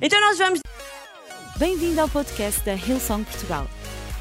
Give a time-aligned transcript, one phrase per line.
[0.00, 0.60] Então nós vamos.
[1.56, 3.66] Bem-vindo ao podcast da Hillsong Portugal.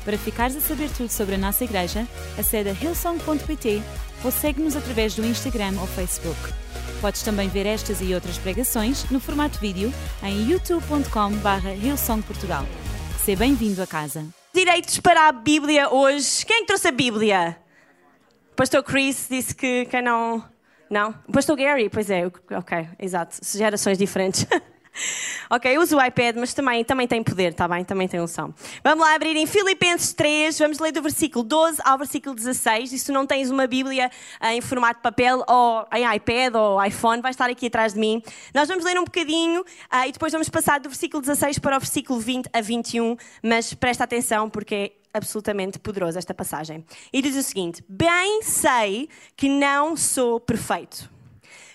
[0.04, 3.84] Para ficares a saber tudo sobre a nossa igreja, acede a hillsong.pt
[4.24, 6.40] ou segue-nos através do Instagram ou Facebook.
[7.00, 9.94] Podes também ver estas e outras pregações no formato vídeo
[10.24, 12.66] em youtube.com.br hillsongportugal.
[13.24, 14.26] Seja bem-vindo a casa.
[14.52, 16.44] Direitos para a Bíblia hoje.
[16.44, 17.56] Quem é trouxe a Bíblia?
[18.52, 20.44] O pastor Chris disse que quem não.
[20.90, 21.14] Não?
[21.28, 23.38] O pastor Gary, pois é, ok, exato.
[23.44, 24.48] Gerações diferentes.
[25.50, 27.84] ok, uso o iPad, mas também, também tem poder, está bem?
[27.84, 28.54] Também tem unção.
[28.84, 32.94] Vamos lá abrir em Filipenses 3, vamos ler do versículo 12 ao versículo 16.
[32.94, 36.84] E se não tens uma Bíblia eh, em formato de papel, ou em iPad, ou
[36.84, 38.22] iPhone, vai estar aqui atrás de mim.
[38.54, 41.80] Nós vamos ler um bocadinho uh, e depois vamos passar do versículo 16 para o
[41.80, 43.18] versículo 20 a 21.
[43.44, 46.86] Mas presta atenção porque é absolutamente poderosa esta passagem.
[47.12, 51.10] E diz o seguinte: Bem sei que não sou perfeito,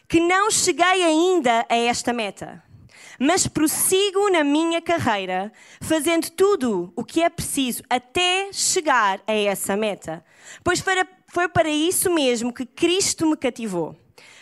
[0.08, 2.62] que não cheguei ainda a esta meta
[3.18, 9.76] mas prossigo na minha carreira, fazendo tudo o que é preciso até chegar a essa
[9.76, 10.24] meta.
[10.64, 10.82] Pois
[11.28, 13.96] foi para isso mesmo que Cristo me cativou.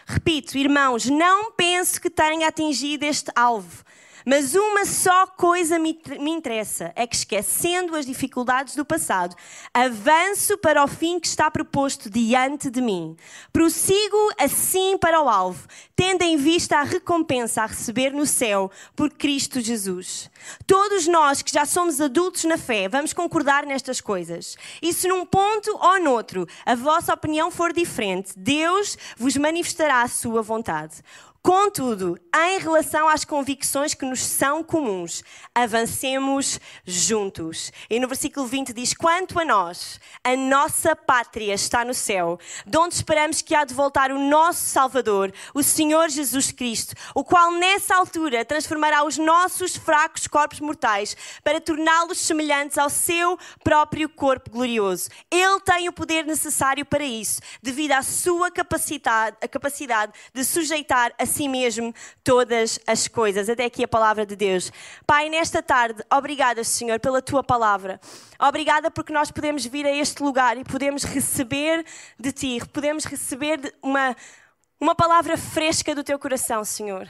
[0.07, 3.85] Repito, irmãos, não penso que tenha atingido este alvo.
[4.25, 9.35] Mas uma só coisa me, interessa: é que, esquecendo as dificuldades do passado,
[9.73, 13.17] avanço para o fim que está proposto diante de mim.
[13.53, 19.11] Prossigo assim para o alvo, tendo em vista a recompensa a receber no céu por
[19.11, 20.31] Cristo Jesus.
[20.67, 24.57] Todos nós que já somos adultos na fé, vamos concordar nestas coisas.
[24.83, 30.09] E se num ponto ou noutro a vossa opinião for diferente, Deus vos manifestará a
[30.09, 31.03] sua vontade.
[31.43, 35.25] Contudo, em relação às convicções que nos são comuns,
[35.55, 37.73] avancemos juntos.
[37.89, 42.77] E no versículo 20 diz: Quanto a nós, a nossa pátria está no céu, de
[42.77, 47.53] onde esperamos que há de voltar o nosso Salvador, o Senhor Jesus Cristo, o qual
[47.53, 54.51] nessa altura transformará os nossos fracos corpos mortais para torná-los semelhantes ao seu próprio corpo
[54.51, 55.09] glorioso.
[55.31, 61.30] Ele tem o poder necessário para isso, devido à sua capacidade, capacidade de sujeitar a
[61.31, 63.49] si mesmo todas as coisas.
[63.49, 64.71] Até aqui a palavra de Deus.
[65.07, 68.01] Pai, nesta tarde, obrigada, Senhor, pela tua palavra.
[68.39, 71.85] Obrigada porque nós podemos vir a este lugar e podemos receber
[72.19, 74.17] de ti, podemos receber uma,
[74.79, 77.09] uma palavra fresca do teu coração, Senhor.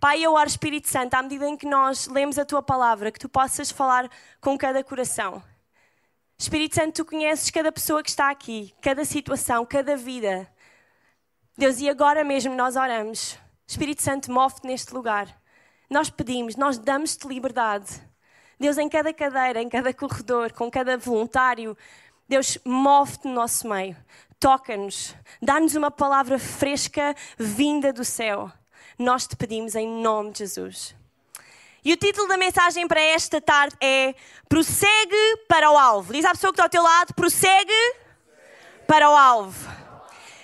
[0.00, 3.20] Pai, eu oro, Espírito Santo, à medida em que nós lemos a tua palavra, que
[3.20, 5.40] tu possas falar com cada coração.
[6.36, 10.50] Espírito Santo, tu conheces cada pessoa que está aqui, cada situação, cada vida.
[11.56, 13.38] Deus, e agora mesmo nós oramos.
[13.72, 15.34] Espírito Santo, move-te neste lugar.
[15.88, 17.86] Nós pedimos, nós damos-te liberdade.
[18.60, 21.74] Deus, em cada cadeira, em cada corredor, com cada voluntário,
[22.28, 23.96] Deus, move-te no nosso meio.
[24.38, 25.14] Toca-nos.
[25.40, 28.52] Dá-nos uma palavra fresca vinda do céu.
[28.98, 30.94] Nós te pedimos em nome de Jesus.
[31.82, 34.14] E o título da mensagem para esta tarde é
[34.50, 36.12] Prossegue para o alvo.
[36.12, 37.94] Diz à pessoa que está ao teu lado: prossegue
[38.86, 39.66] para o alvo.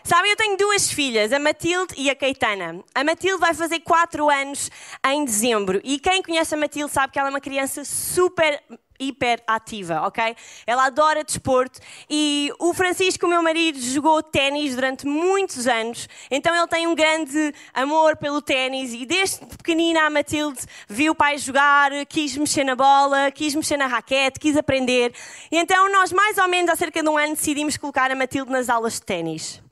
[0.08, 2.82] Sabem, eu tenho duas filhas, a Matilde e a Caetana.
[2.94, 4.70] A Matilde vai fazer 4 anos
[5.06, 5.82] em dezembro.
[5.84, 8.58] E quem conhece a Matilde sabe que ela é uma criança super
[8.98, 10.34] hiper ativa, ok?
[10.66, 16.66] Ela adora desporto e o Francisco, meu marido, jogou ténis durante muitos anos, então ele
[16.68, 21.90] tem um grande amor pelo ténis e desde pequenina a Matilde viu o pai jogar,
[22.06, 25.12] quis mexer na bola, quis mexer na raquete, quis aprender.
[25.52, 28.50] E então nós, mais ou menos há cerca de um ano, decidimos colocar a Matilde
[28.50, 29.62] nas aulas de ténis.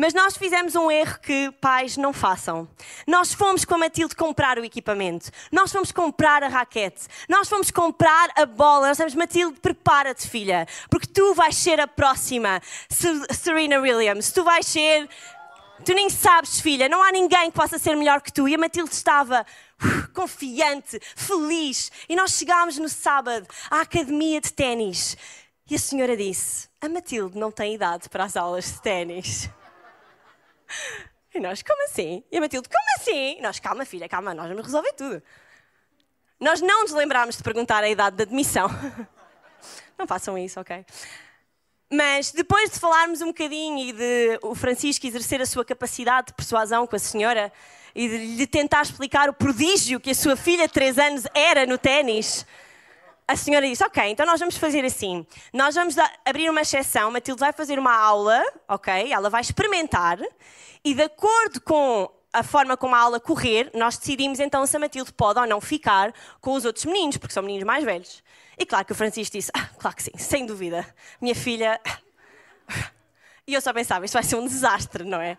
[0.00, 2.66] Mas nós fizemos um erro que pais não façam.
[3.06, 5.30] Nós fomos com a Matilde comprar o equipamento.
[5.52, 7.02] Nós fomos comprar a raquete.
[7.28, 8.88] Nós fomos comprar a bola.
[8.88, 12.62] Nós dissemos, Matilde, prepara-te, filha, porque tu vais ser a próxima
[13.30, 14.32] Serena Williams.
[14.32, 15.06] Tu vais ser.
[15.84, 18.48] Tu nem sabes, filha, não há ninguém que possa ser melhor que tu.
[18.48, 19.44] E a Matilde estava
[19.82, 21.92] uh, confiante, feliz.
[22.08, 25.14] E nós chegámos no sábado à academia de ténis.
[25.70, 29.50] E a senhora disse: A Matilde não tem idade para as aulas de ténis.
[31.34, 32.24] E nós, como assim?
[32.30, 33.38] E a Matilde, como assim?
[33.38, 35.22] E nós, calma filha, calma, nós vamos resolver tudo.
[36.40, 38.68] Nós não nos lembrámos de perguntar a idade de admissão.
[39.98, 40.86] Não façam isso, ok?
[41.92, 46.32] Mas depois de falarmos um bocadinho e de o Francisco exercer a sua capacidade de
[46.32, 47.52] persuasão com a senhora
[47.94, 51.66] e de lhe tentar explicar o prodígio que a sua filha de 3 anos era
[51.66, 52.46] no ténis,
[53.30, 55.24] a senhora disse: Ok, então nós vamos fazer assim.
[55.52, 55.94] Nós vamos
[56.24, 57.12] abrir uma exceção.
[57.12, 59.12] Matilde vai fazer uma aula, ok?
[59.12, 60.18] Ela vai experimentar
[60.84, 64.80] e, de acordo com a forma como a aula correr, nós decidimos então se a
[64.80, 68.20] Matilde pode ou não ficar com os outros meninos, porque são meninos mais velhos.
[68.58, 70.84] E claro que o Francisco disse: ah, Claro que sim, sem dúvida.
[71.20, 71.80] Minha filha.
[73.46, 75.36] E eu só pensava: Isto vai ser um desastre, não é?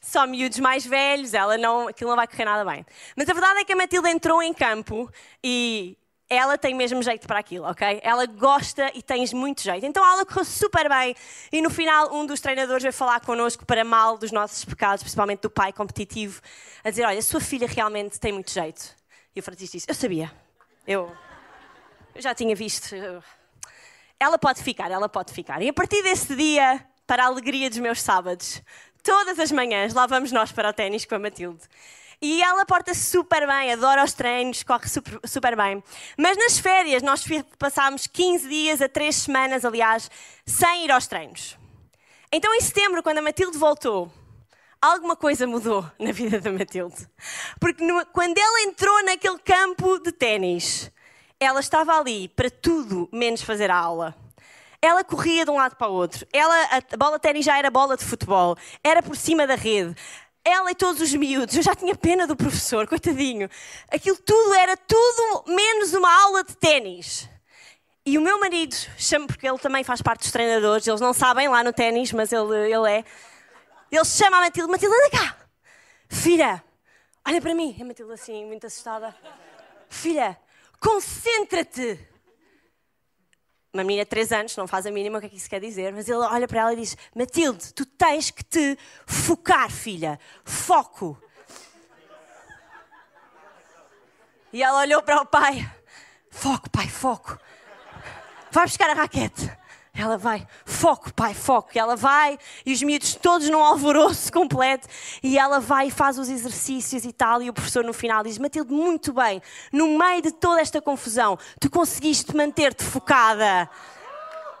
[0.00, 2.86] só miúdos mais velhos, ela não, aquilo não vai correr nada bem.
[3.16, 5.10] Mas a verdade é que a Matilde entrou em campo
[5.42, 5.96] e
[6.28, 8.00] ela tem mesmo jeito para aquilo, ok?
[8.02, 9.86] Ela gosta e tens muito jeito.
[9.86, 11.14] Então a aula correu super bem
[11.52, 15.40] e no final um dos treinadores veio falar connosco para mal dos nossos pecados, principalmente
[15.42, 16.40] do pai competitivo,
[16.82, 18.94] a dizer, olha, a sua filha realmente tem muito jeito.
[19.34, 20.32] E o Francisco disse, eu sabia,
[20.86, 21.14] eu,
[22.14, 22.94] eu já tinha visto.
[24.18, 25.62] Ela pode ficar, ela pode ficar.
[25.62, 28.62] E a partir desse dia, para a alegria dos meus sábados,
[29.02, 31.62] todas as manhãs lá vamos nós para o ténis com a Matilde.
[32.20, 35.82] E ela porta-se super bem, adora os treinos, corre super, super, bem.
[36.16, 37.24] Mas nas férias, nós
[37.58, 40.10] passámos 15 dias a 3 semanas, aliás,
[40.46, 41.58] sem ir aos treinos.
[42.32, 44.10] Então, em setembro, quando a Matilde voltou,
[44.80, 47.06] alguma coisa mudou na vida da Matilde.
[47.60, 50.90] Porque no, quando ela entrou naquele campo de ténis,
[51.38, 54.14] ela estava ali para tudo menos fazer a aula.
[54.80, 56.26] Ela corria de um lado para o outro.
[56.32, 56.54] Ela,
[56.92, 58.56] a bola de ténis já era bola de futebol.
[58.84, 59.96] Era por cima da rede
[60.46, 61.56] ela e todos os miúdos.
[61.56, 63.50] Eu já tinha pena do professor, coitadinho.
[63.90, 67.28] Aquilo tudo era tudo menos uma aula de ténis.
[68.04, 71.48] E o meu marido, chama, porque ele também faz parte dos treinadores, eles não sabem
[71.48, 73.04] lá no ténis, mas ele, ele é.
[73.90, 75.36] Ele chama a Matilde: Matilde, anda cá.
[76.08, 76.62] Filha,
[77.26, 77.76] olha para mim.
[77.80, 79.12] A Matilde assim, muito assustada.
[79.88, 80.38] Filha,
[80.78, 81.98] concentra-te
[83.72, 85.60] uma menina de 3 anos, não faz a mínima o que é que isso quer
[85.60, 90.18] dizer, mas ele olha para ela e diz: Matilde, tu tens que te focar, filha.
[90.44, 91.20] Foco.
[94.52, 95.70] E ela olhou para o pai:
[96.30, 97.38] Foco, pai, foco.
[98.50, 99.50] Vai buscar a raquete.
[99.98, 101.70] Ela vai, foco, pai, foco.
[101.74, 104.86] E ela vai, e os miúdos todos num alvoroço completo.
[105.22, 107.42] E ela vai e faz os exercícios e tal.
[107.42, 109.40] E o professor no final diz: Matilde, muito bem,
[109.72, 113.70] no meio de toda esta confusão, tu conseguiste manter-te focada.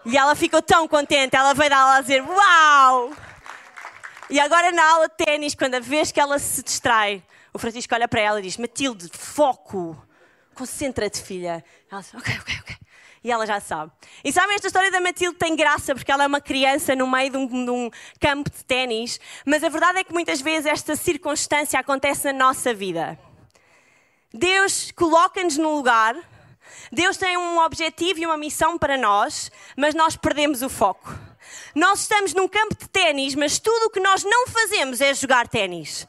[0.06, 1.36] E ela ficou tão contente.
[1.36, 3.12] Ela veio da aula a dizer: Uau!
[4.30, 7.22] E agora na aula de ténis, quando a vez que ela se distrai,
[7.52, 10.02] o Francisco olha para ela e diz: Matilde, foco,
[10.54, 11.62] concentra-te, filha.
[11.90, 12.55] Ela diz: ok, ok
[13.26, 13.90] e ela já sabe.
[14.22, 17.28] E sabem, esta história da Matilde tem graça porque ela é uma criança no meio
[17.28, 17.90] de um, de um
[18.20, 22.72] campo de ténis, mas a verdade é que muitas vezes esta circunstância acontece na nossa
[22.72, 23.18] vida.
[24.32, 26.14] Deus coloca-nos num lugar,
[26.92, 31.12] Deus tem um objetivo e uma missão para nós, mas nós perdemos o foco.
[31.74, 35.48] Nós estamos num campo de ténis, mas tudo o que nós não fazemos é jogar
[35.48, 36.06] ténis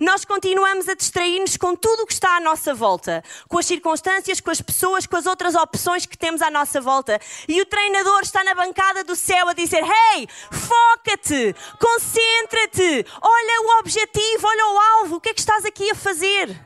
[0.00, 4.40] nós continuamos a distrair-nos com tudo o que está à nossa volta, com as circunstâncias,
[4.40, 7.20] com as pessoas, com as outras opções que temos à nossa volta.
[7.48, 13.78] E o treinador está na bancada do céu a dizer: Hey, foca-te, concentra-te, olha o
[13.80, 16.58] objetivo, olha o alvo, o que é que estás aqui a fazer?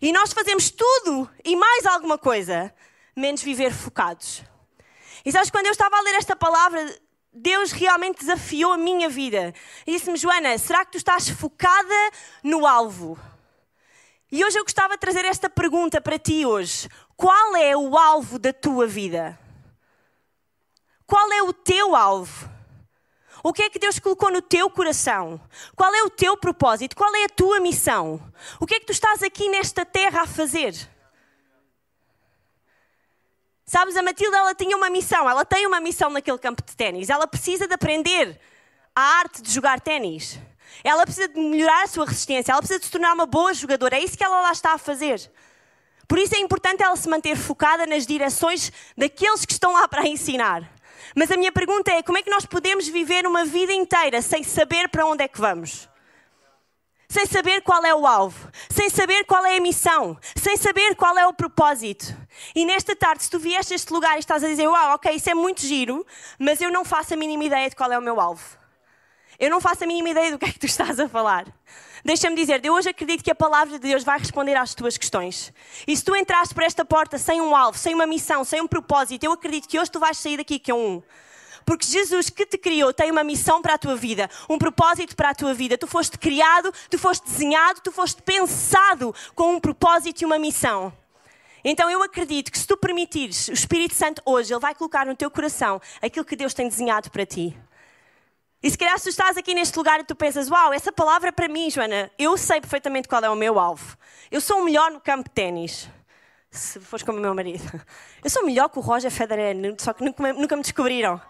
[0.00, 2.74] E nós fazemos tudo e mais alguma coisa,
[3.14, 4.42] menos viver focados.
[5.24, 6.84] E sabes, quando eu estava a ler esta palavra,
[7.32, 9.54] Deus realmente desafiou a minha vida.
[9.86, 12.10] E disse-me, Joana, será que tu estás focada
[12.42, 13.18] no alvo?
[14.30, 16.88] E hoje eu gostava de trazer esta pergunta para ti hoje.
[17.16, 19.38] Qual é o alvo da tua vida?
[21.06, 22.50] Qual é o teu alvo?
[23.42, 25.40] O que é que Deus colocou no teu coração?
[25.74, 26.94] Qual é o teu propósito?
[26.94, 28.22] Qual é a tua missão?
[28.60, 30.74] O que é que tu estás aqui nesta terra a fazer?
[33.72, 37.08] Sabes, a Matilda ela tinha uma missão, ela tem uma missão naquele campo de ténis.
[37.08, 38.38] Ela precisa de aprender
[38.94, 40.38] a arte de jogar ténis.
[40.84, 43.96] Ela precisa de melhorar a sua resistência, ela precisa de se tornar uma boa jogadora.
[43.96, 45.18] É isso que ela lá está a fazer.
[46.06, 50.06] Por isso é importante ela se manter focada nas direções daqueles que estão lá para
[50.06, 50.70] ensinar.
[51.16, 54.42] Mas a minha pergunta é: como é que nós podemos viver uma vida inteira sem
[54.42, 55.88] saber para onde é que vamos?
[57.12, 61.18] Sem saber qual é o alvo, sem saber qual é a missão, sem saber qual
[61.18, 62.16] é o propósito.
[62.54, 65.14] E nesta tarde, se tu vieste a este lugar e estás a dizer, uau, ok,
[65.14, 66.06] isso é muito giro,
[66.38, 68.42] mas eu não faço a mínima ideia de qual é o meu alvo.
[69.38, 71.44] Eu não faço a mínima ideia do que é que tu estás a falar.
[72.02, 75.52] Deixa-me dizer, eu hoje acredito que a palavra de Deus vai responder às tuas questões.
[75.86, 78.66] E se tu entraste por esta porta sem um alvo, sem uma missão, sem um
[78.66, 81.02] propósito, eu acredito que hoje tu vais sair daqui que é um.
[81.64, 85.30] Porque Jesus que te criou tem uma missão para a tua vida, um propósito para
[85.30, 85.78] a tua vida.
[85.78, 90.92] Tu foste criado, tu foste desenhado, tu foste pensado com um propósito e uma missão.
[91.64, 95.14] Então eu acredito que se tu permitires, o Espírito Santo hoje, ele vai colocar no
[95.14, 97.56] teu coração aquilo que Deus tem desenhado para ti.
[98.62, 101.30] E se calhar se tu estás aqui neste lugar e tu pensas, uau, essa palavra
[101.30, 103.96] é para mim, Joana, eu sei perfeitamente qual é o meu alvo.
[104.30, 105.88] Eu sou o melhor no campo de ténis.
[106.50, 107.64] Se fores como o meu marido.
[108.22, 111.20] Eu sou melhor que o Roger Federer, só que nunca me descobriram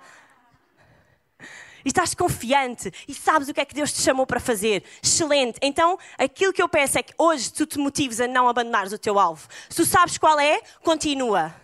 [1.85, 4.85] e estás confiante e sabes o que é que Deus te chamou para fazer.
[5.03, 5.59] Excelente.
[5.62, 8.99] Então, aquilo que eu peço é que hoje tu te motives a não abandonares o
[8.99, 9.49] teu alvo.
[9.69, 11.55] Se tu sabes qual é, continua.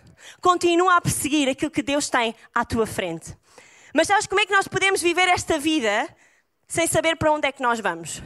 [0.41, 3.35] Continua a perseguir aquilo que Deus tem à tua frente.
[3.93, 6.07] Mas sabes como é que nós podemos viver esta vida
[6.67, 8.21] sem saber para onde é que nós vamos?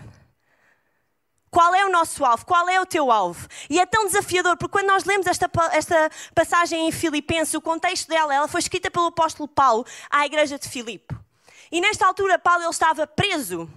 [1.49, 2.45] Qual é o nosso alvo?
[2.45, 3.47] Qual é o teu alvo?
[3.69, 8.09] E é tão desafiador, porque quando nós lemos esta, esta passagem em Filipenses, o contexto
[8.09, 11.15] dela, ela foi escrita pelo apóstolo Paulo à igreja de Filipe.
[11.73, 13.67] E nesta altura, Paulo ele estava preso.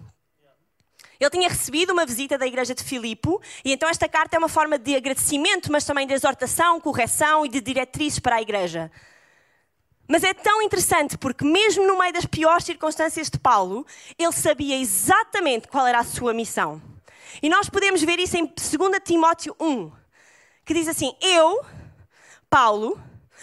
[1.18, 3.30] Ele tinha recebido uma visita da igreja de Filipe,
[3.64, 7.48] e então esta carta é uma forma de agradecimento, mas também de exortação, correção e
[7.48, 8.92] de diretrizes para a igreja.
[10.06, 13.86] Mas é tão interessante porque, mesmo no meio das piores circunstâncias de Paulo,
[14.18, 16.82] ele sabia exatamente qual era a sua missão.
[17.42, 19.90] E nós podemos ver isso em 2 Timóteo 1,
[20.66, 21.64] que diz assim: Eu,
[22.50, 23.00] Paulo,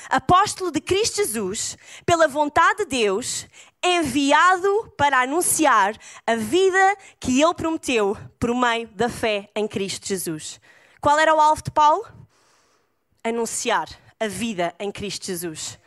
[0.10, 3.48] apóstolo de Cristo Jesus, pela vontade de Deus,
[3.84, 5.96] enviado para anunciar
[6.26, 10.60] a vida que ele prometeu por meio da fé em Cristo Jesus.
[11.02, 12.06] Qual era o alvo de Paulo?
[13.24, 13.88] Anunciar
[14.20, 15.78] a vida em Cristo Jesus.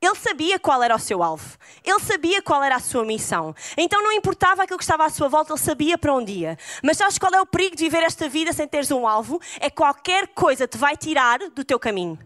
[0.00, 1.56] Ele sabia qual era o seu alvo.
[1.84, 3.54] Ele sabia qual era a sua missão.
[3.76, 6.58] Então não importava aquilo que estava à sua volta, ele sabia para onde ia.
[6.82, 9.40] Mas sabes qual é o perigo de viver esta vida sem teres um alvo?
[9.58, 12.18] É qualquer coisa te vai tirar do teu caminho.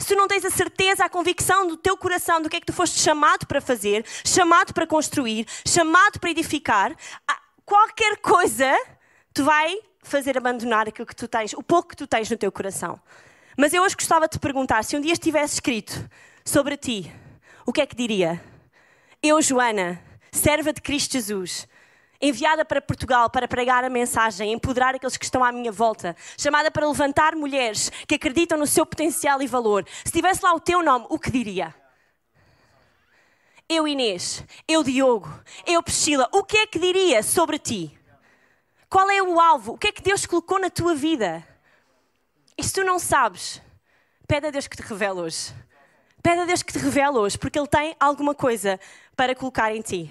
[0.00, 2.66] Se tu não tens a certeza, a convicção do teu coração do que é que
[2.66, 6.96] tu foste chamado para fazer, chamado para construir, chamado para edificar,
[7.64, 8.72] qualquer coisa
[9.34, 12.50] te vai fazer abandonar aquilo que tu tens, o pouco que tu tens no teu
[12.50, 12.98] coração.
[13.56, 16.08] Mas eu hoje gostava de te perguntar, se um dia estivesse escrito
[16.44, 17.12] sobre ti,
[17.66, 18.40] o que é que diria?
[19.20, 20.00] Eu, Joana,
[20.30, 21.66] serva de Cristo Jesus,
[22.20, 26.70] enviada para Portugal para pregar a mensagem, empoderar aqueles que estão à minha volta, chamada
[26.70, 29.86] para levantar mulheres que acreditam no seu potencial e valor.
[30.04, 31.74] Se tivesse lá o teu nome, o que diria?
[33.68, 35.28] Eu, Inês, eu, Diogo,
[35.66, 37.98] eu, Priscila, o que é que diria sobre ti?
[38.88, 39.74] Qual é o alvo?
[39.74, 41.46] O que é que Deus colocou na tua vida?
[42.56, 43.60] E se tu não sabes,
[44.26, 45.54] pede a Deus que te revele hoje.
[46.22, 48.80] Pede a Deus que te revele hoje, porque Ele tem alguma coisa
[49.14, 50.10] para colocar em ti.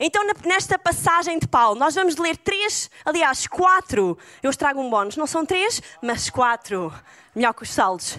[0.00, 4.16] Então, nesta passagem de Paulo, nós vamos ler três, aliás, quatro.
[4.40, 6.92] Eu trago um bónus, não são três, mas quatro.
[7.34, 8.16] Melhor que os saldos.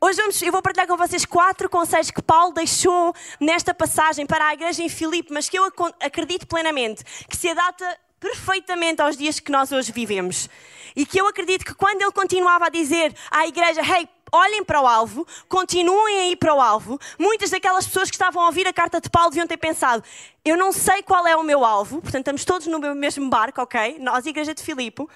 [0.00, 4.48] Hoje vamos, eu vou partilhar com vocês quatro conselhos que Paulo deixou nesta passagem para
[4.48, 5.64] a igreja em Filipe, mas que eu
[6.00, 10.48] acredito plenamente que se adapta perfeitamente aos dias que nós hoje vivemos.
[10.96, 14.80] E que eu acredito que quando ele continuava a dizer à igreja: Hey, olhem para
[14.80, 16.98] o alvo, continuem a ir para o alvo.
[17.18, 20.02] Muitas daquelas pessoas que estavam a ouvir a carta de Paulo deviam ter pensado:
[20.42, 23.98] eu não sei qual é o meu alvo, portanto estamos todos no mesmo barco, ok?
[24.00, 25.06] Nós, Igreja de Filipe.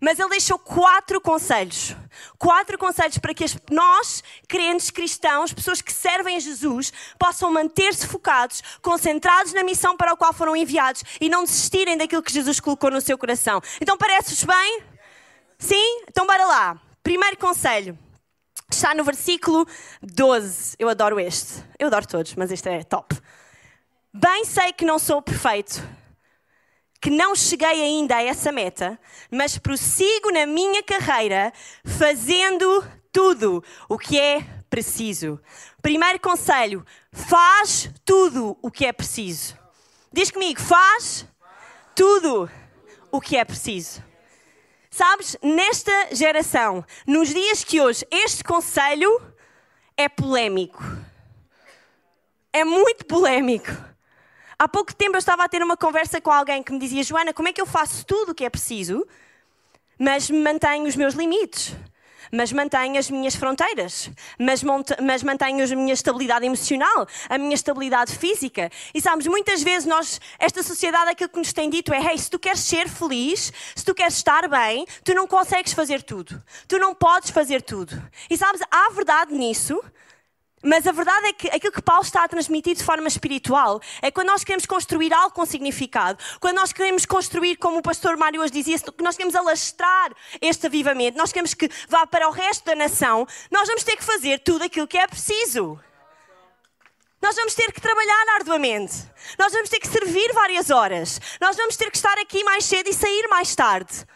[0.00, 1.96] Mas ele deixou quatro conselhos.
[2.38, 8.62] Quatro conselhos para que nós, crentes cristãos, pessoas que servem a Jesus, possam manter-se focados,
[8.82, 12.90] concentrados na missão para a qual foram enviados e não desistirem daquilo que Jesus colocou
[12.90, 13.60] no seu coração.
[13.80, 14.82] Então, parece-vos bem?
[15.58, 16.04] Sim?
[16.08, 16.80] Então, bora lá.
[17.02, 17.98] Primeiro conselho.
[18.70, 19.66] Está no versículo
[20.02, 20.76] 12.
[20.78, 21.64] Eu adoro este.
[21.78, 23.16] Eu adoro todos, mas este é top.
[24.12, 25.86] Bem sei que não sou perfeito,
[27.06, 28.98] que não cheguei ainda a essa meta,
[29.30, 31.52] mas prossigo na minha carreira
[31.84, 35.40] fazendo tudo o que é preciso.
[35.80, 39.56] Primeiro conselho: faz tudo o que é preciso.
[40.12, 41.24] Diz comigo, faz
[41.94, 42.50] tudo
[43.12, 44.02] o que é preciso.
[44.90, 49.22] Sabes, nesta geração, nos dias que hoje, este conselho
[49.96, 50.82] é polémico.
[52.52, 53.70] É muito polémico.
[54.58, 57.32] Há pouco tempo eu estava a ter uma conversa com alguém que me dizia: Joana,
[57.32, 59.06] como é que eu faço tudo o que é preciso,
[59.98, 61.74] mas mantenho os meus limites?
[62.32, 64.62] mas mantenho as minhas fronteiras, mas,
[65.02, 68.70] mas mantenho a minha estabilidade emocional, a minha estabilidade física.
[68.94, 72.30] E sabes, muitas vezes nós, esta sociedade, aquilo que nos tem dito é: hey, se
[72.30, 76.42] tu queres ser feliz, se tu queres estar bem, tu não consegues fazer tudo.
[76.66, 78.02] Tu não podes fazer tudo.
[78.28, 79.82] E sabes, há verdade nisso,
[80.62, 84.10] mas a verdade é que aquilo que Paulo está a transmitir de forma espiritual é
[84.10, 88.40] quando nós queremos construir algo com significado, quando nós queremos construir, como o pastor Mário
[88.40, 92.64] hoje dizia, que nós queremos alastrar este avivamento, nós queremos que vá para o resto
[92.64, 95.78] da nação, nós vamos ter que fazer tudo aquilo que é preciso.
[97.20, 98.94] Nós vamos ter que trabalhar arduamente.
[99.38, 101.20] Nós vamos ter que servir várias horas.
[101.40, 104.06] Nós vamos ter que estar aqui mais cedo e sair mais tarde.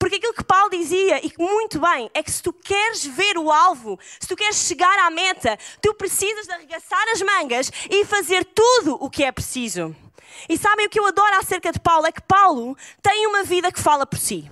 [0.00, 3.52] Porque aquilo que Paulo dizia, e muito bem, é que se tu queres ver o
[3.52, 8.46] alvo, se tu queres chegar à meta, tu precisas de arregaçar as mangas e fazer
[8.46, 9.94] tudo o que é preciso.
[10.48, 12.06] E sabem o que eu adoro acerca de Paulo?
[12.06, 14.50] É que Paulo tem uma vida que fala por si.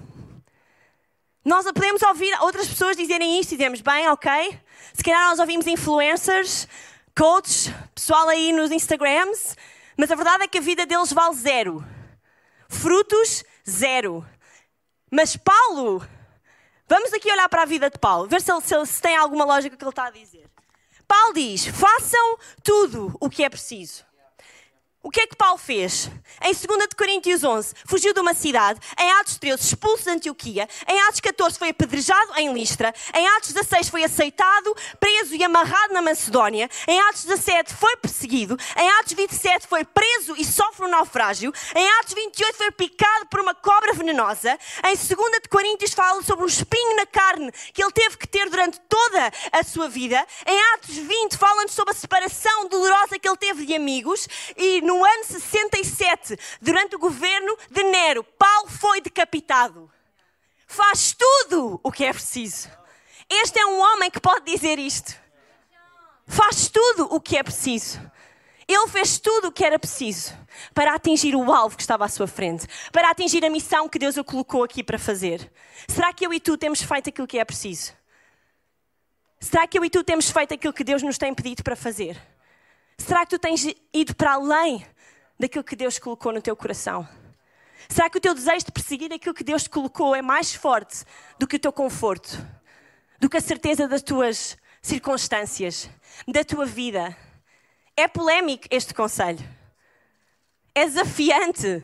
[1.43, 4.61] Nós podemos ouvir outras pessoas dizerem isto e dizemos, bem, ok.
[4.93, 6.69] Se calhar nós ouvimos influencers,
[7.17, 9.57] coaches, pessoal aí nos Instagrams,
[9.97, 11.83] mas a verdade é que a vida deles vale zero.
[12.69, 14.27] Frutos, zero.
[15.11, 16.07] Mas Paulo,
[16.87, 19.45] vamos aqui olhar para a vida de Paulo, ver se, ele, se, se tem alguma
[19.45, 20.49] lógica que ele está a dizer.
[21.07, 24.05] Paulo diz: façam tudo o que é preciso.
[25.01, 26.11] O que é que Paulo fez?
[26.43, 28.81] Em 2 Coríntios 11, fugiu de uma cidade.
[28.99, 30.69] Em Atos 13, expulso de Antioquia.
[30.89, 32.93] Em Atos 14, foi apedrejado em Listra.
[33.15, 36.69] Em Atos 16, foi aceitado, preso e amarrado na Macedónia.
[36.89, 38.59] Em Atos 17, foi perseguido.
[38.77, 41.53] Em Atos 27, foi preso e sofre um naufrágio.
[41.77, 44.59] Em Atos 28, foi picado por uma cobra venenosa.
[44.85, 45.07] Em 2
[45.49, 49.63] Coríntios, fala sobre um espinho na carne que ele teve que ter durante toda a
[49.63, 50.27] sua vida.
[50.45, 54.27] Em Atos 20, fala-nos sobre a separação dolorosa que ele teve de amigos.
[54.57, 59.93] E no ano 67, durante o governo de Nero, Paulo foi decapitado.
[60.67, 62.71] Faz tudo o que é preciso.
[63.29, 65.15] Este é um homem que pode dizer isto.
[66.27, 68.01] Faz tudo o que é preciso.
[68.67, 70.35] Ele fez tudo o que era preciso
[70.73, 74.17] para atingir o alvo que estava à sua frente, para atingir a missão que Deus
[74.17, 75.53] o colocou aqui para fazer.
[75.87, 77.93] Será que eu e tu temos feito aquilo que é preciso?
[79.39, 82.19] Será que eu e tu temos feito aquilo que Deus nos tem pedido para fazer?
[82.99, 83.65] Será que tu tens
[83.95, 84.85] ido para além
[85.39, 87.09] daquilo que Deus colocou no teu coração?
[87.89, 91.05] Será que o teu desejo de perseguir aquilo que Deus te colocou é mais forte
[91.39, 92.37] do que o teu conforto?
[93.19, 95.89] Do que a certeza das tuas circunstâncias,
[96.27, 97.17] da tua vida?
[97.97, 99.43] É polémico este conselho.
[100.75, 101.83] É desafiante.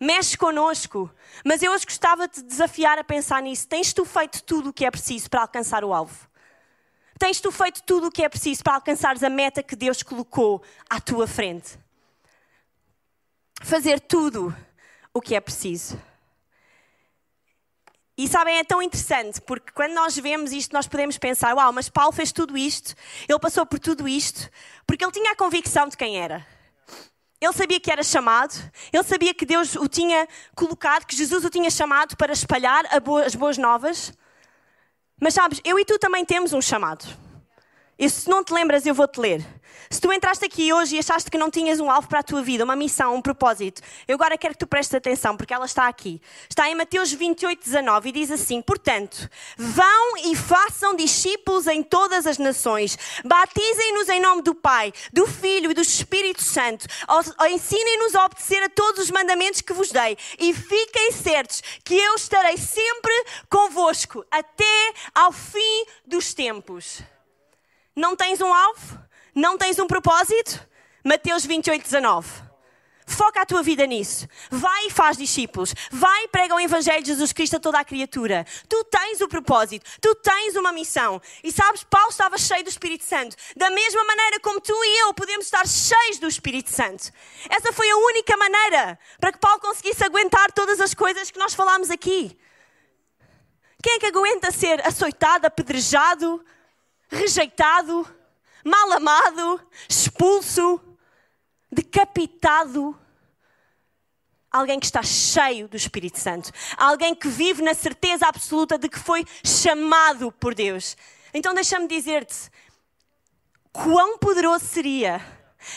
[0.00, 1.10] Mexe connosco.
[1.44, 3.66] Mas eu hoje gostava de desafiar a pensar nisso.
[3.66, 6.28] Tens tu feito tudo o que é preciso para alcançar o alvo?
[7.18, 10.62] Tens tu feito tudo o que é preciso para alcançares a meta que Deus colocou
[10.88, 11.78] à tua frente?
[13.62, 14.54] Fazer tudo
[15.12, 15.98] o que é preciso.
[18.16, 21.88] E sabem, é tão interessante, porque quando nós vemos isto, nós podemos pensar: uau, mas
[21.88, 22.94] Paulo fez tudo isto,
[23.28, 24.48] ele passou por tudo isto,
[24.86, 26.46] porque ele tinha a convicção de quem era.
[27.40, 28.54] Ele sabia que era chamado,
[28.92, 32.84] ele sabia que Deus o tinha colocado, que Jesus o tinha chamado para espalhar
[33.26, 34.12] as boas novas.
[35.20, 37.04] Mas sabes, eu e tu também temos um chamado.
[37.98, 39.44] E se não te lembras, eu vou-te ler.
[39.90, 42.42] Se tu entraste aqui hoje e achaste que não tinhas um alvo para a tua
[42.42, 45.86] vida, uma missão, um propósito, eu agora quero que tu prestes atenção, porque ela está
[45.86, 46.20] aqui.
[46.48, 52.26] Está em Mateus 28, 19 e diz assim: Portanto, vão e façam discípulos em todas
[52.26, 56.86] as nações, batizem-nos em nome do Pai, do Filho e do Espírito Santo,
[57.48, 62.14] ensinem-nos a obedecer a todos os mandamentos que vos dei e fiquem certos que eu
[62.14, 63.12] estarei sempre
[63.48, 67.13] convosco até ao fim dos tempos.
[67.94, 68.98] Não tens um alvo?
[69.34, 70.66] Não tens um propósito?
[71.04, 72.44] Mateus 28, 19.
[73.06, 74.26] Foca a tua vida nisso.
[74.50, 75.74] Vai e faz discípulos.
[75.90, 78.46] Vai e prega o Evangelho de Jesus Cristo a toda a criatura.
[78.68, 79.84] Tu tens o propósito.
[80.00, 81.20] Tu tens uma missão.
[81.42, 83.36] E sabes, Paulo estava cheio do Espírito Santo.
[83.56, 87.10] Da mesma maneira como tu e eu podemos estar cheios do Espírito Santo.
[87.50, 91.52] Essa foi a única maneira para que Paulo conseguisse aguentar todas as coisas que nós
[91.52, 92.36] falámos aqui.
[93.82, 96.42] Quem é que aguenta ser açoitado, apedrejado,
[97.14, 98.06] rejeitado,
[98.64, 100.80] mal amado, expulso,
[101.70, 102.98] decapitado.
[104.50, 106.52] Alguém que está cheio do Espírito Santo.
[106.76, 110.96] Alguém que vive na certeza absoluta de que foi chamado por Deus.
[111.32, 112.50] Então deixa-me dizer-te:
[113.72, 115.20] quão poderoso seria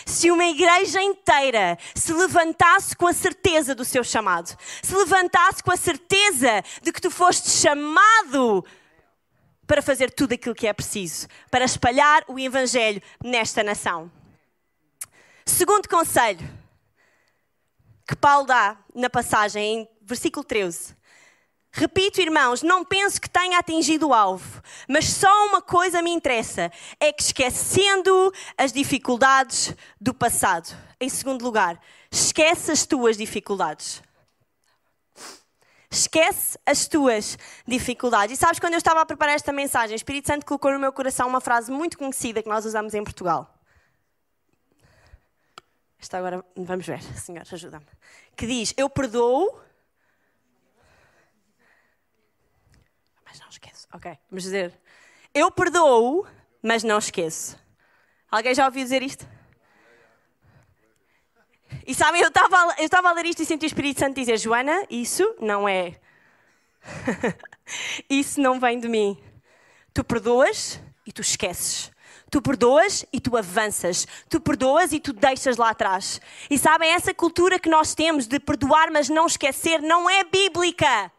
[0.06, 5.72] se uma igreja inteira se levantasse com a certeza do seu chamado, se levantasse com
[5.72, 8.64] a certeza de que tu foste chamado
[9.68, 14.10] para fazer tudo aquilo que é preciso para espalhar o Evangelho nesta nação.
[15.46, 16.50] Segundo conselho
[18.08, 20.96] que Paulo dá na passagem, em versículo 13.
[21.72, 26.72] Repito, irmãos, não penso que tenha atingido o alvo, mas só uma coisa me interessa:
[27.00, 30.76] é que esquecendo as dificuldades do passado.
[31.00, 34.02] Em segundo lugar, esquece as tuas dificuldades.
[35.90, 38.38] Esquece as tuas dificuldades.
[38.38, 40.92] E sabes, quando eu estava a preparar esta mensagem, o Espírito Santo colocou no meu
[40.92, 43.54] coração uma frase muito conhecida que nós usamos em Portugal.
[46.00, 47.86] Esta agora, vamos ver, Senhor, ajuda-me.
[48.36, 49.60] Que diz: Eu perdoo.
[53.26, 53.88] Mas não esqueço.
[53.94, 54.78] Ok, vamos dizer:
[55.34, 56.28] Eu perdoo,
[56.62, 57.58] mas não esqueço.
[58.30, 59.37] Alguém já ouviu dizer isto?
[61.88, 64.38] E sabem, eu estava, eu estava a ler isto e senti o Espírito Santo dizer:
[64.38, 65.96] Joana, isso não é.
[68.10, 69.18] isso não vem de mim.
[69.94, 71.90] Tu perdoas e tu esqueces.
[72.30, 74.06] Tu perdoas e tu avanças.
[74.30, 76.20] Tu perdoas e tu deixas lá atrás.
[76.50, 81.10] E sabem, essa cultura que nós temos de perdoar, mas não esquecer, não é bíblica.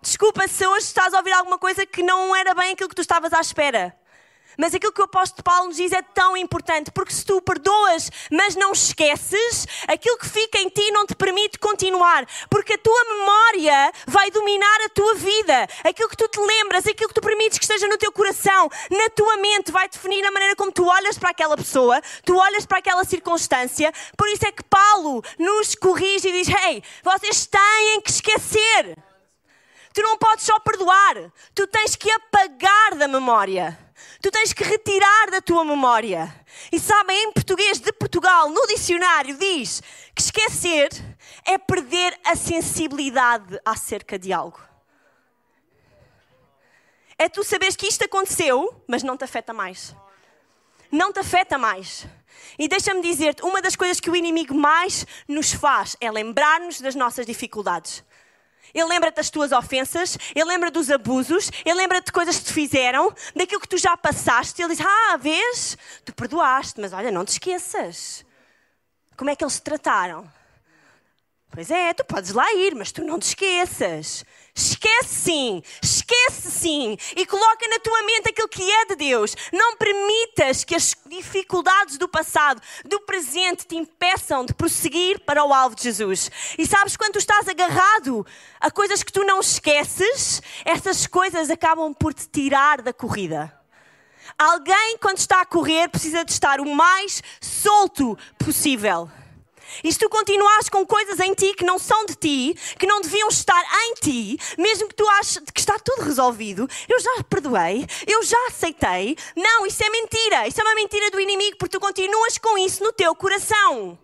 [0.00, 3.02] Desculpa se hoje estás a ouvir alguma coisa que não era bem aquilo que tu
[3.02, 3.94] estavas à espera.
[4.56, 8.10] Mas aquilo que o apóstolo Paulo nos diz é tão importante, porque se tu perdoas,
[8.30, 13.04] mas não esqueces, aquilo que fica em ti não te permite continuar, porque a tua
[13.04, 15.68] memória vai dominar a tua vida.
[15.84, 19.08] Aquilo que tu te lembras, aquilo que tu permites que esteja no teu coração, na
[19.10, 22.78] tua mente, vai definir a maneira como tu olhas para aquela pessoa, tu olhas para
[22.78, 23.92] aquela circunstância.
[24.16, 28.96] Por isso é que Paulo nos corrige e diz: Hey, vocês têm que esquecer.
[29.94, 33.78] Tu não podes só perdoar, tu tens que apagar da memória.
[34.20, 36.32] Tu tens que retirar da tua memória.
[36.70, 39.82] E sabem, em português de Portugal, no dicionário, diz
[40.14, 40.90] que esquecer
[41.44, 44.60] é perder a sensibilidade acerca de algo.
[47.18, 49.94] É tu saberes que isto aconteceu, mas não te afeta mais.
[50.90, 52.06] Não te afeta mais.
[52.58, 56.94] E deixa-me dizer-te, uma das coisas que o inimigo mais nos faz é lembrar-nos das
[56.94, 58.04] nossas dificuldades.
[58.74, 62.52] Ele lembra-te das tuas ofensas, ele lembra dos abusos, ele lembra-te de coisas que te
[62.52, 64.62] fizeram, daquilo que tu já passaste.
[64.62, 65.76] Ele diz: Ah, vês?
[66.04, 68.24] Tu perdoaste, mas olha, não te esqueças.
[69.16, 70.26] Como é que eles te trataram?
[71.50, 74.24] Pois é, tu podes lá ir, mas tu não te esqueças.
[74.54, 79.34] Esquece sim, esquece sim e coloca na tua mente aquilo que é de Deus.
[79.50, 85.54] Não permitas que as dificuldades do passado, do presente, te impeçam de prosseguir para o
[85.54, 86.30] alvo de Jesus.
[86.58, 88.26] E sabes, quando tu estás agarrado
[88.60, 93.58] a coisas que tu não esqueces, essas coisas acabam por te tirar da corrida.
[94.38, 99.10] Alguém, quando está a correr, precisa de estar o mais solto possível.
[99.82, 103.00] E se tu continuares com coisas em ti que não são de ti, que não
[103.00, 107.86] deviam estar em ti, mesmo que tu aches que está tudo resolvido, eu já perdoei,
[108.06, 109.16] eu já aceitei.
[109.36, 110.48] Não, isso é mentira.
[110.48, 113.98] Isso é uma mentira do inimigo, porque tu continuas com isso no teu coração.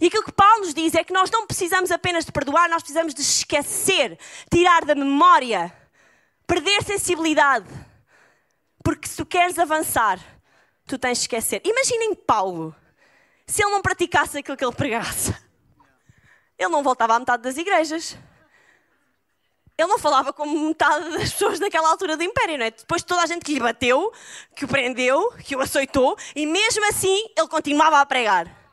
[0.00, 2.82] E aquilo que Paulo nos diz é que nós não precisamos apenas de perdoar, nós
[2.82, 4.18] precisamos de esquecer,
[4.50, 5.72] tirar da memória,
[6.46, 7.68] perder sensibilidade.
[8.82, 10.18] Porque se tu queres avançar,
[10.86, 11.62] tu tens de esquecer.
[11.64, 12.74] Imaginem Paulo
[13.46, 15.34] se ele não praticasse aquilo que ele pregasse,
[16.58, 18.16] ele não voltava à metade das igrejas.
[19.76, 22.70] Ele não falava como metade das pessoas naquela altura do Império, não é?
[22.70, 24.12] Depois de toda a gente que lhe bateu,
[24.54, 28.64] que o prendeu, que o aceitou, e mesmo assim ele continuava a pregar.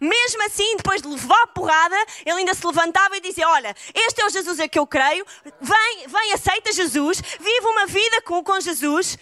[0.00, 4.20] Mesmo assim, depois de levar a porrada, ele ainda se levantava e dizia: Olha, este
[4.20, 5.26] é o Jesus a que eu creio,
[5.60, 9.18] vem, vem, aceita Jesus, vive uma vida com, com Jesus,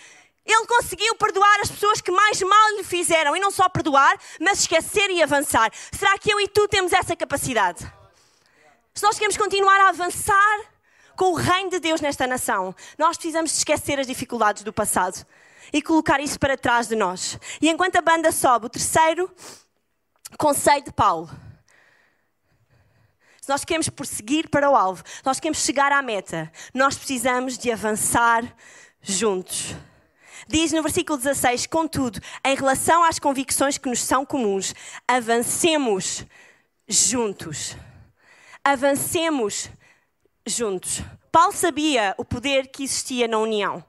[0.46, 4.60] ele conseguiu perdoar as pessoas que mais mal lhe fizeram e não só perdoar, mas
[4.60, 5.72] esquecer e avançar.
[5.92, 7.90] Será que eu e tu temos essa capacidade?
[8.94, 10.60] Se nós queremos continuar a avançar
[11.16, 15.26] com o reino de Deus nesta nação, nós precisamos esquecer as dificuldades do passado
[15.72, 17.38] e colocar isso para trás de nós.
[17.60, 19.30] E enquanto a banda sobe, o terceiro
[20.38, 21.28] conselho de Paulo.
[23.40, 27.70] Se nós queremos prosseguir para o alvo, nós queremos chegar à meta, nós precisamos de
[27.70, 28.42] avançar
[29.00, 29.76] juntos.
[30.48, 34.74] Diz no versículo 16: Contudo, em relação às convicções que nos são comuns,
[35.06, 36.24] avancemos
[36.88, 37.76] juntos.
[38.62, 39.68] Avancemos
[40.46, 41.02] juntos.
[41.32, 43.84] Paulo sabia o poder que existia na união.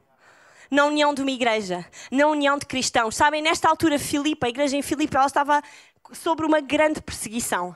[0.69, 3.15] Na união de uma igreja, na união de cristãos.
[3.15, 5.63] Sabem, nesta altura, Filipe, a igreja em Filipe, ela estava
[6.11, 7.75] sobre uma grande perseguição.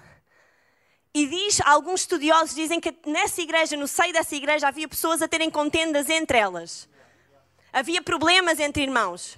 [1.13, 5.27] E diz, alguns estudiosos dizem que nessa igreja, no seio dessa igreja, havia pessoas a
[5.27, 6.89] terem contendas entre elas.
[7.73, 9.37] Havia problemas entre irmãos.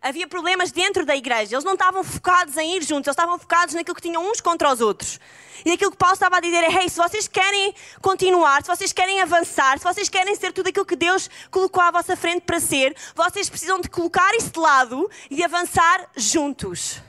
[0.00, 1.56] Havia problemas dentro da igreja.
[1.56, 4.72] Eles não estavam focados em ir juntos, eles estavam focados naquilo que tinham uns contra
[4.72, 5.18] os outros.
[5.64, 8.92] E aquilo que Paulo estava a dizer é: hey, se vocês querem continuar, se vocês
[8.92, 12.60] querem avançar, se vocês querem ser tudo aquilo que Deus colocou à vossa frente para
[12.60, 17.02] ser, vocês precisam de colocar isso de lado e avançar juntos.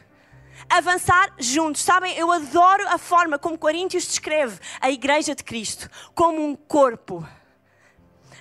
[0.68, 1.84] Avançar juntos.
[1.84, 7.28] Sabem, eu adoro a forma como Coríntios descreve a igreja de Cristo como um corpo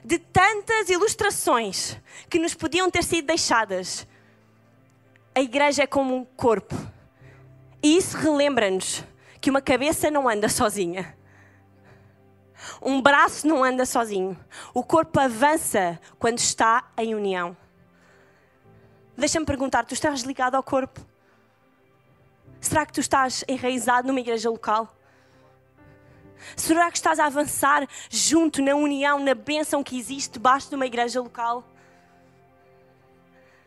[0.08, 1.98] de tantas ilustrações
[2.30, 4.08] que nos podiam ter sido deixadas,
[5.34, 6.74] a igreja é como um corpo.
[7.82, 9.04] E isso relembra-nos
[9.38, 11.14] que uma cabeça não anda sozinha.
[12.80, 14.34] Um braço não anda sozinho.
[14.72, 17.54] O corpo avança quando está em união.
[19.14, 21.04] Deixa-me perguntar: tu estás ligado ao corpo?
[22.62, 24.97] Será que tu estás enraizado numa igreja local?
[26.56, 30.86] Será que estás a avançar junto na união, na bênção que existe debaixo de uma
[30.86, 31.64] igreja local?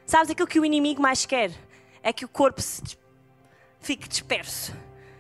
[0.05, 1.51] Sabes aquilo que o inimigo mais quer?
[2.03, 2.81] É que o corpo se
[3.79, 4.73] fique disperso.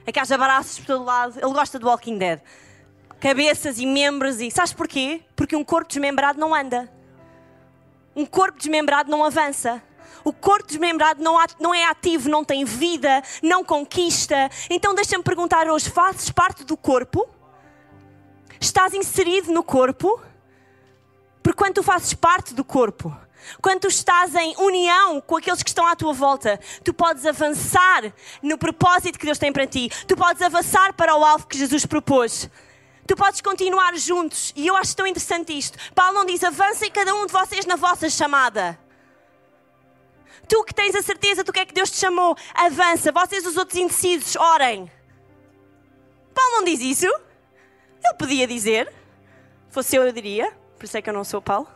[0.05, 1.39] É que haja braços por todo lado.
[1.39, 2.41] Ele gosta do Walking Dead.
[3.19, 4.49] Cabeças e membros e.
[4.49, 5.21] Sabes porquê?
[5.35, 6.91] Porque um corpo desmembrado não anda.
[8.15, 9.81] Um corpo desmembrado não avança.
[10.23, 14.49] O corpo desmembrado não, não é ativo, não tem vida, não conquista.
[14.69, 17.27] Então deixa-me perguntar hoje: fazes parte do corpo?
[18.61, 20.21] Estás inserido no corpo?
[21.41, 23.11] Porque quando tu fazes parte do corpo,
[23.59, 28.13] quando tu estás em união com aqueles que estão à tua volta, tu podes avançar
[28.39, 29.89] no propósito que Deus tem para ti.
[30.07, 32.47] Tu podes avançar para o alvo que Jesus propôs.
[33.07, 34.53] Tu podes continuar juntos.
[34.55, 35.79] E eu acho tão interessante isto.
[35.95, 38.79] Paulo não diz avancem cada um de vocês na vossa chamada.
[40.47, 43.11] Tu que tens a certeza do que é que Deus te chamou, avança.
[43.11, 44.91] Vocês, os outros indecisos, orem.
[46.35, 47.07] Paulo não diz isso.
[48.03, 48.91] Ele podia dizer.
[49.69, 50.51] Fosse eu, eu diria.
[50.77, 51.67] Por isso é que eu não sou Paulo.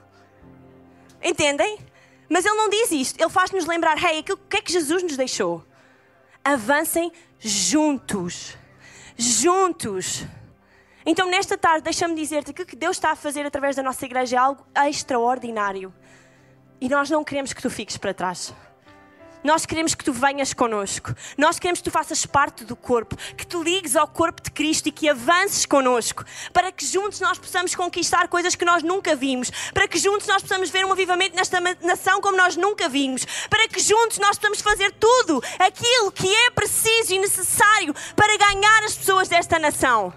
[1.24, 1.80] Entendem?
[2.30, 3.20] Mas ele não diz isto.
[3.20, 5.64] Ele faz-nos lembrar: hey, aquilo que é que Jesus nos deixou?
[6.44, 8.58] Avancem juntos.
[9.18, 10.26] Juntos.
[11.06, 14.04] Então, nesta tarde, deixa-me dizer-te que o que Deus está a fazer através da nossa
[14.06, 15.94] igreja é algo extraordinário.
[16.82, 18.54] E nós não queremos que tu fiques para trás.
[19.46, 21.14] Nós queremos que tu venhas connosco.
[21.38, 24.90] Nós queremos que tu faças parte do corpo, que te ligues ao corpo de Cristo
[24.90, 29.52] e que avances connosco, para que juntos nós possamos conquistar coisas que nós nunca vimos,
[29.72, 33.68] para que juntos nós possamos ver um avivamento nesta nação como nós nunca vimos, para
[33.68, 38.96] que juntos nós possamos fazer tudo aquilo que é preciso e necessário para ganhar as
[38.96, 40.12] pessoas desta nação.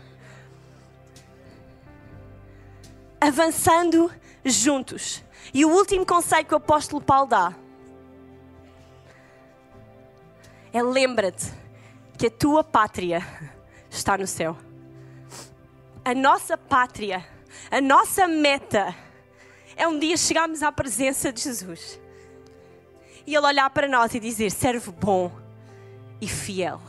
[3.21, 4.11] Avançando
[4.43, 5.23] juntos.
[5.53, 7.68] E o último conselho que o apóstolo Paulo dá
[10.73, 11.47] é lembra-te
[12.17, 13.27] que a tua pátria
[13.91, 14.57] está no céu.
[16.05, 17.25] A nossa pátria,
[17.71, 18.95] a nossa meta
[19.77, 22.01] é um dia chegarmos à presença de Jesus
[23.27, 25.31] e Ele olhar para nós e dizer: servo bom
[26.21, 26.81] e fiel.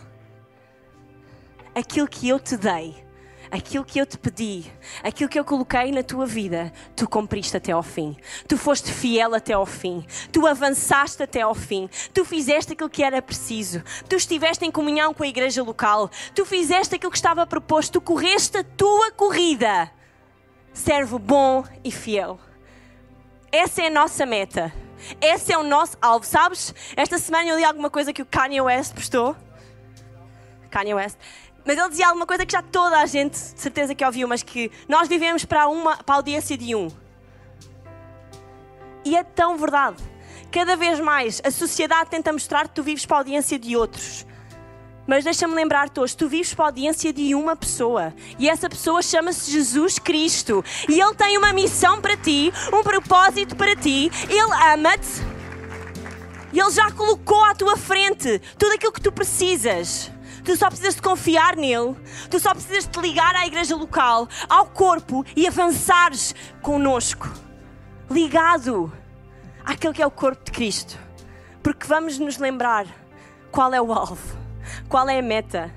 [1.76, 3.09] Aquilo que eu te dei
[3.52, 4.72] aquilo que eu te pedi,
[5.04, 8.16] aquilo que eu coloquei na tua vida, tu cumpriste até ao fim.
[8.48, 10.06] Tu foste fiel até ao fim.
[10.32, 11.90] Tu avançaste até ao fim.
[12.14, 13.84] Tu fizeste aquilo que era preciso.
[14.08, 16.10] Tu estiveste em comunhão com a igreja local.
[16.36, 17.94] Tu fizeste aquilo que estava proposto.
[17.94, 19.92] Tu correste a tua corrida.
[20.74, 22.40] Servo bom e fiel.
[23.52, 24.72] Essa é a nossa meta.
[25.20, 26.26] Esse é o nosso alvo.
[26.26, 26.74] Sabes?
[26.96, 29.36] Esta semana eu li alguma coisa que o Kanye West postou.
[30.70, 31.18] Kanye West
[31.66, 34.44] mas ele dizia alguma coisa que já toda a gente, de certeza que ouviu, mas
[34.44, 36.90] que nós vivemos para, uma, para a audiência de um.
[39.06, 39.98] E é tão verdade.
[40.52, 44.26] Cada vez mais a sociedade tenta mostrar que tu vives para a audiência de outros.
[45.06, 48.14] Mas deixa-me lembrar-te hoje, tu vives para a audiência de uma pessoa.
[48.38, 50.64] E essa pessoa chama-se Jesus Cristo.
[50.88, 54.12] E Ele tem uma missão para ti, um propósito para ti.
[54.30, 55.10] Ele ama-te.
[56.54, 60.12] E Ele já colocou à tua frente tudo aquilo que tu precisas.
[60.44, 61.96] Tu só precisas de confiar nele.
[62.30, 67.30] Tu só precisas de ligar à igreja local, ao corpo e avançares connosco.
[68.10, 68.92] Ligado
[69.64, 70.98] àquele que é o corpo de Cristo.
[71.62, 72.86] Porque vamos nos lembrar
[73.52, 74.38] qual é o alvo,
[74.88, 75.74] qual é a meta.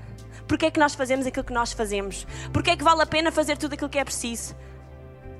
[0.47, 2.27] Porque é que nós fazemos aquilo que nós fazemos?
[2.51, 4.55] Porque é que vale a pena fazer tudo aquilo que é preciso?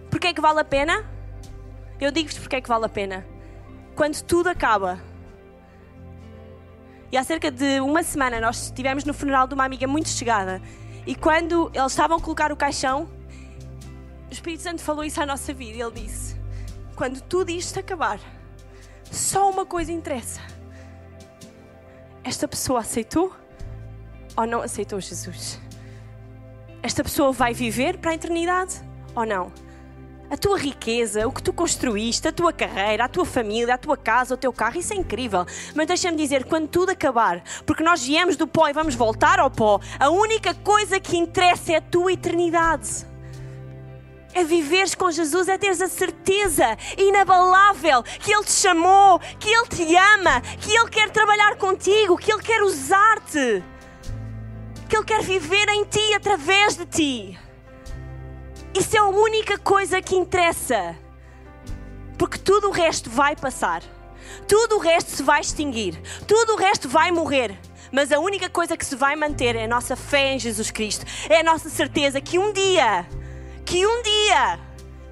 [0.09, 1.03] Porque é que vale a pena?
[1.99, 3.25] Eu digo-vos porque é que vale a pena.
[3.95, 4.99] Quando tudo acaba,
[7.13, 10.59] e há cerca de uma semana nós estivemos no funeral de uma amiga muito chegada.
[11.05, 13.07] E quando eles estavam a colocar o caixão,
[14.27, 15.77] o Espírito Santo falou isso à nossa vida.
[15.77, 16.35] Ele disse:
[16.95, 18.19] Quando tudo isto acabar,
[19.11, 20.41] só uma coisa interessa.
[22.23, 23.31] Esta pessoa aceitou
[24.35, 25.61] ou não aceitou Jesus?
[26.81, 28.81] Esta pessoa vai viver para a eternidade
[29.15, 29.51] ou não?
[30.33, 33.95] A tua riqueza, o que tu construíste, a tua carreira, a tua família, a tua
[33.95, 35.45] casa, o teu carro, isso é incrível.
[35.75, 39.51] Mas deixa-me dizer, quando tudo acabar, porque nós viemos do pó e vamos voltar ao
[39.51, 43.05] pó, a única coisa que interessa é a tua eternidade.
[44.33, 49.67] É viveres com Jesus, é teres a certeza inabalável que Ele te chamou, que Ele
[49.67, 53.63] te ama, que Ele quer trabalhar contigo, que Ele quer usar-te,
[54.89, 57.42] que Ele quer viver em ti, através de ti.
[58.73, 60.95] Isso é a única coisa que interessa.
[62.17, 63.83] Porque tudo o resto vai passar.
[64.47, 66.01] Tudo o resto se vai extinguir.
[66.27, 67.55] Tudo o resto vai morrer.
[67.91, 71.05] Mas a única coisa que se vai manter é a nossa fé em Jesus Cristo.
[71.29, 73.05] É a nossa certeza que um dia,
[73.63, 74.59] que um dia,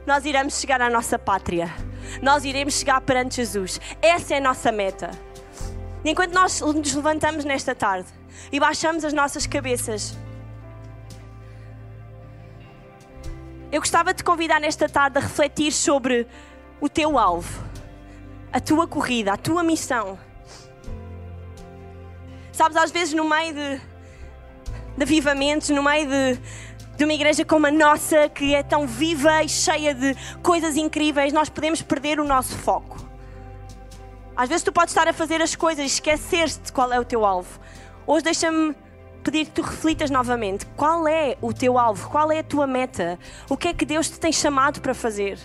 [0.08, 1.72] nós iremos chegar à nossa pátria.
[2.20, 3.80] Nós iremos chegar perante Jesus.
[4.02, 5.12] Essa é a nossa meta.
[6.04, 8.08] E enquanto nós nos levantamos nesta tarde
[8.52, 10.18] e baixamos as nossas cabeças
[13.72, 16.28] Eu gostava de convidar nesta tarde a refletir sobre
[16.82, 17.64] o teu alvo,
[18.52, 20.20] a tua corrida, a tua missão.
[22.52, 23.82] Sabes, às vezes no meio de,
[24.98, 26.40] de avivamentos, no meio de,
[26.98, 31.32] de uma igreja como a nossa, que é tão viva e cheia de coisas incríveis,
[31.32, 32.98] nós podemos perder o nosso foco.
[34.36, 37.26] Às vezes tu podes estar a fazer as coisas e esquecer-te qual é o teu
[37.26, 37.58] alvo.
[38.06, 38.76] Hoje deixa-me
[39.22, 40.66] pedir que tu reflitas novamente.
[40.76, 42.10] Qual é o teu alvo?
[42.10, 43.18] Qual é a tua meta?
[43.50, 45.40] O que é que Deus te tem chamado para fazer?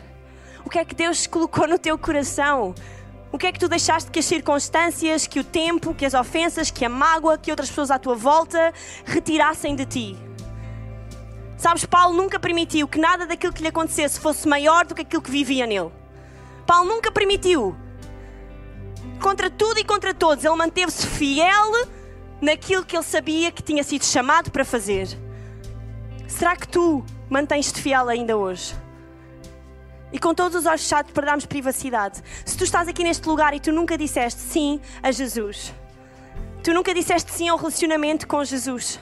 [0.65, 2.75] O que é que Deus colocou no teu coração?
[3.31, 6.71] O que é que tu deixaste que as circunstâncias, que o tempo, que as ofensas,
[6.71, 8.73] que a mágoa, que outras pessoas à tua volta
[9.05, 10.19] retirassem de ti?
[11.57, 15.23] Sabes, Paulo nunca permitiu que nada daquilo que lhe acontecesse fosse maior do que aquilo
[15.23, 15.91] que vivia nele.
[16.67, 17.77] Paulo nunca permitiu.
[19.21, 21.73] Contra tudo e contra todos, ele manteve-se fiel
[22.40, 25.09] naquilo que ele sabia que tinha sido chamado para fazer.
[26.29, 28.75] Será que tu mantens-te fiel ainda hoje?
[30.12, 32.22] E com todos os olhos fechados para darmos privacidade.
[32.44, 35.72] Se tu estás aqui neste lugar e tu nunca disseste sim a Jesus,
[36.62, 39.01] tu nunca disseste sim ao relacionamento com Jesus,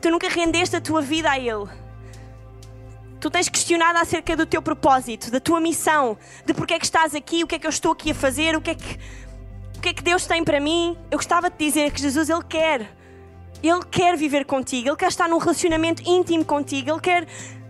[0.00, 1.68] tu nunca rendeste a tua vida a Ele,
[3.20, 7.14] tu tens questionado acerca do teu propósito, da tua missão, de porque é que estás
[7.14, 8.98] aqui, o que é que eu estou aqui a fazer, o que é que,
[9.86, 12.92] que, é que Deus tem para mim, eu gostava de dizer que Jesus, Ele quer.
[13.62, 17.26] Ele quer viver contigo, Ele quer estar num relacionamento íntimo contigo, Ele quer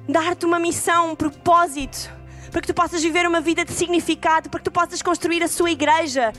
[0.09, 2.11] dar-te uma missão, um propósito
[2.51, 5.49] para que tu possas viver uma vida de significado, para que tu possas construir a
[5.49, 6.33] sua igreja,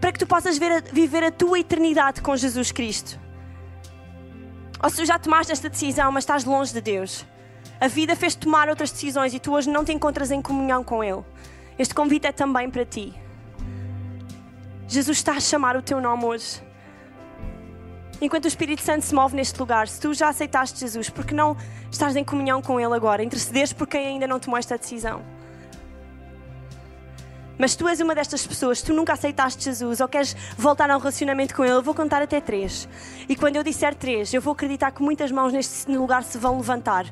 [0.00, 3.18] para que tu possas viver a tua eternidade com Jesus Cristo.
[4.82, 7.24] Ou se já tomaste esta decisão, mas estás longe de Deus,
[7.80, 11.04] a vida fez tomar outras decisões e tu hoje não te encontras em comunhão com
[11.04, 11.22] Ele.
[11.78, 13.14] Este convite é também para ti.
[14.90, 16.60] Jesus está a chamar o teu nome hoje.
[18.20, 21.56] Enquanto o Espírito Santo se move neste lugar, se tu já aceitaste Jesus, porque não
[21.88, 23.22] estás em comunhão com Ele agora?
[23.22, 25.22] Intercedes por quem ainda não tomou esta decisão.
[27.56, 30.98] Mas tu és uma destas pessoas, tu nunca aceitaste Jesus ou queres voltar a um
[30.98, 32.88] relacionamento com Ele, eu vou contar até três.
[33.28, 36.56] E quando eu disser três, eu vou acreditar que muitas mãos neste lugar se vão
[36.56, 37.06] levantar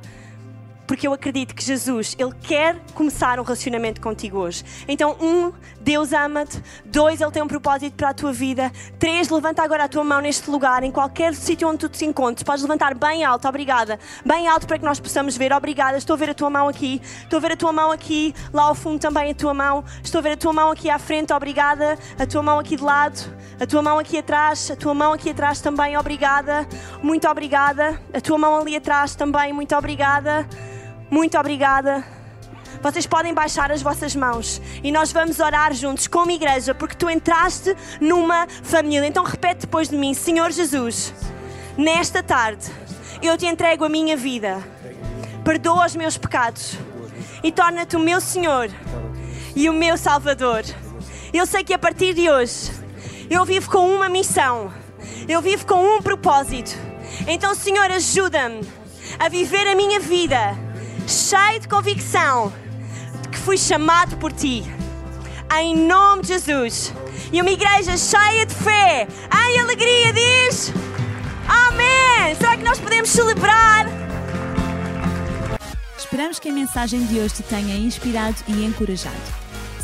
[0.88, 4.64] porque eu acredito que Jesus, Ele quer começar um relacionamento contigo hoje.
[4.88, 5.52] Então, um,
[5.88, 6.62] Deus ama-te.
[6.84, 8.70] Dois, Ele tem um propósito para a tua vida.
[8.98, 12.42] Três, levanta agora a tua mão neste lugar, em qualquer sítio onde tu te encontres.
[12.42, 13.98] Podes levantar bem alto, obrigada.
[14.22, 15.96] Bem alto para que nós possamos ver, obrigada.
[15.96, 17.00] Estou a ver a tua mão aqui.
[17.22, 18.34] Estou a ver a tua mão aqui.
[18.52, 19.82] Lá ao fundo também a tua mão.
[20.04, 21.98] Estou a ver a tua mão aqui à frente, obrigada.
[22.18, 23.18] A tua mão aqui de lado.
[23.58, 24.70] A tua mão aqui atrás.
[24.70, 26.68] A tua mão aqui atrás também, obrigada.
[27.02, 27.98] Muito obrigada.
[28.12, 30.46] A tua mão ali atrás também, muito obrigada.
[31.10, 32.17] Muito obrigada.
[32.80, 37.10] Vocês podem baixar as vossas mãos e nós vamos orar juntos como igreja, porque tu
[37.10, 39.06] entraste numa família.
[39.06, 41.12] Então repete depois de mim: Senhor Jesus,
[41.76, 42.66] nesta tarde
[43.20, 44.62] eu te entrego a minha vida,
[45.44, 46.78] perdoa os meus pecados
[47.42, 48.70] e torna-te o meu Senhor
[49.56, 50.62] e o meu Salvador.
[51.32, 52.70] Eu sei que a partir de hoje
[53.28, 54.72] eu vivo com uma missão,
[55.28, 56.76] eu vivo com um propósito.
[57.26, 58.60] Então, Senhor, ajuda-me
[59.18, 60.56] a viver a minha vida
[61.06, 62.52] cheio de convicção
[63.30, 64.64] que fui chamado por ti.
[65.58, 66.92] Em nome de Jesus.
[67.32, 70.72] E uma igreja cheia de fé, em alegria, diz:
[71.46, 72.34] Amém.
[72.36, 73.86] Será que nós podemos celebrar?
[75.98, 79.16] Esperamos que a mensagem de hoje te tenha inspirado e encorajado.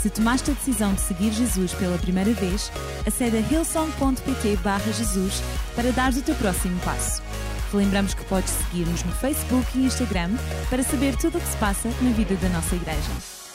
[0.04, 2.70] Se tomaste a decisão de seguir Jesus pela primeira vez,
[3.06, 4.58] acede a hillsong.pt
[4.92, 5.42] Jesus
[5.74, 7.22] para dar o teu próximo passo.
[7.70, 10.30] Te lembramos que podes seguir-nos no Facebook e Instagram
[10.68, 13.33] para saber tudo o que se passa na vida da nossa igreja.